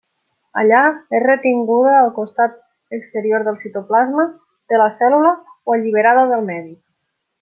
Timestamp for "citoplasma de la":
3.65-4.89